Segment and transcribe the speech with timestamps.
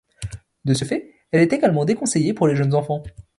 [0.65, 3.03] De ce fait, elle est également déconseillée pour les jeunes enfants.